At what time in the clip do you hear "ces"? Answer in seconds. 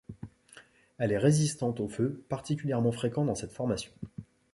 3.35-3.47